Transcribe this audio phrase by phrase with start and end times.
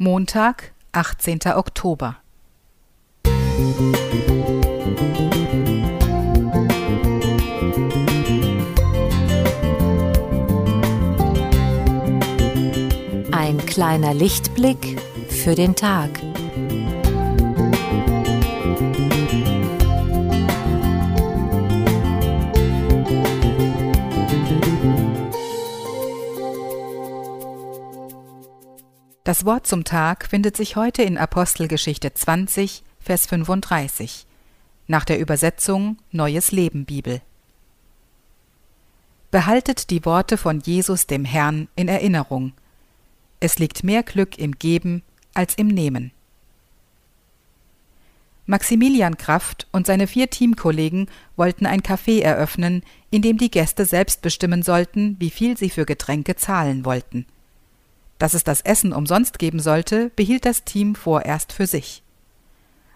[0.00, 1.40] Montag, 18.
[1.56, 2.18] Oktober.
[13.32, 16.10] Ein kleiner Lichtblick für den Tag.
[29.28, 34.24] Das Wort zum Tag findet sich heute in Apostelgeschichte 20, Vers 35,
[34.86, 37.20] nach der Übersetzung Neues Leben Bibel.
[39.30, 42.54] Behaltet die Worte von Jesus dem Herrn in Erinnerung.
[43.38, 45.02] Es liegt mehr Glück im Geben
[45.34, 46.10] als im Nehmen.
[48.46, 54.22] Maximilian Kraft und seine vier Teamkollegen wollten ein Café eröffnen, in dem die Gäste selbst
[54.22, 57.26] bestimmen sollten, wie viel sie für Getränke zahlen wollten.
[58.18, 62.02] Dass es das Essen umsonst geben sollte, behielt das Team vorerst für sich.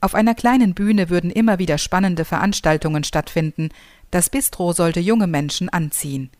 [0.00, 3.70] Auf einer kleinen Bühne würden immer wieder spannende Veranstaltungen stattfinden,
[4.10, 6.30] das Bistro sollte junge Menschen anziehen.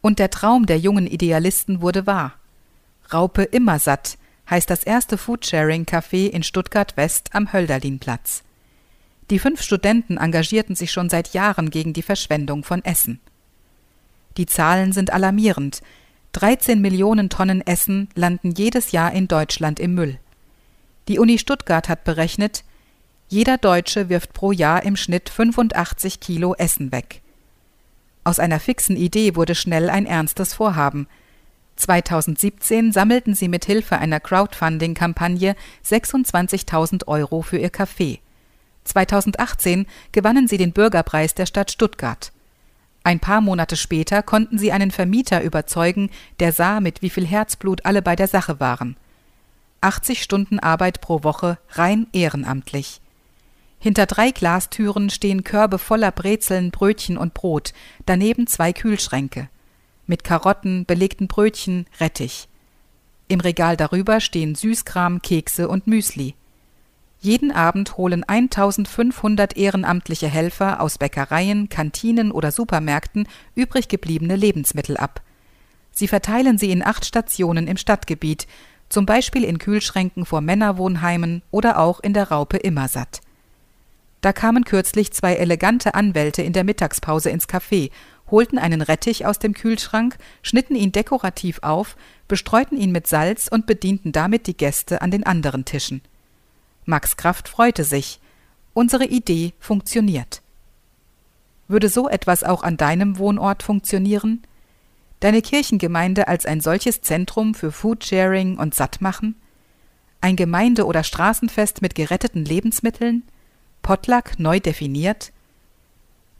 [0.00, 2.34] Und der Traum der jungen Idealisten wurde wahr.
[3.12, 4.16] Raupe Immersatt
[4.48, 8.42] heißt das erste Foodsharing-Café in Stuttgart West am Hölderlinplatz.
[9.30, 13.20] Die fünf Studenten engagierten sich schon seit Jahren gegen die Verschwendung von Essen.
[14.36, 15.82] Die Zahlen sind alarmierend,
[16.32, 20.18] 13 Millionen Tonnen Essen landen jedes Jahr in Deutschland im Müll.
[21.08, 22.62] Die Uni Stuttgart hat berechnet,
[23.28, 27.20] jeder Deutsche wirft pro Jahr im Schnitt 85 Kilo Essen weg.
[28.22, 31.08] Aus einer fixen Idee wurde schnell ein ernstes Vorhaben.
[31.76, 38.18] 2017 sammelten sie mit Hilfe einer Crowdfunding-Kampagne 26.000 Euro für ihr Café.
[38.84, 42.32] 2018 gewannen sie den Bürgerpreis der Stadt Stuttgart.
[43.02, 47.84] Ein paar Monate später konnten sie einen Vermieter überzeugen, der sah, mit wie viel Herzblut
[47.86, 48.96] alle bei der Sache waren.
[49.80, 53.00] 80 Stunden Arbeit pro Woche rein ehrenamtlich.
[53.78, 57.72] Hinter drei Glastüren stehen Körbe voller Brezeln, Brötchen und Brot,
[58.04, 59.48] daneben zwei Kühlschränke.
[60.06, 62.48] Mit Karotten, belegten Brötchen, Rettich.
[63.28, 66.34] Im Regal darüber stehen Süßkram, Kekse und Müsli.
[67.22, 75.20] Jeden Abend holen 1500 ehrenamtliche Helfer aus Bäckereien, Kantinen oder Supermärkten übrig gebliebene Lebensmittel ab.
[75.92, 78.46] Sie verteilen sie in acht Stationen im Stadtgebiet,
[78.88, 83.20] zum Beispiel in Kühlschränken vor Männerwohnheimen oder auch in der Raupe Immersatt.
[84.22, 87.90] Da kamen kürzlich zwei elegante Anwälte in der Mittagspause ins Café,
[88.30, 91.96] holten einen Rettich aus dem Kühlschrank, schnitten ihn dekorativ auf,
[92.28, 96.00] bestreuten ihn mit Salz und bedienten damit die Gäste an den anderen Tischen.
[96.90, 98.20] Max Kraft freute sich.
[98.74, 100.42] Unsere Idee funktioniert.
[101.68, 104.42] Würde so etwas auch an deinem Wohnort funktionieren?
[105.20, 109.36] Deine Kirchengemeinde als ein solches Zentrum für Foodsharing und Sattmachen?
[110.20, 113.22] Ein Gemeinde- oder Straßenfest mit geretteten Lebensmitteln?
[113.82, 115.32] Potluck neu definiert?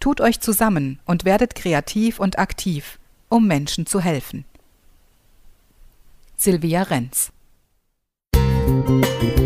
[0.00, 4.44] Tut euch zusammen und werdet kreativ und aktiv, um Menschen zu helfen.
[6.37, 7.32] Silvia Renz
[8.34, 9.39] Musik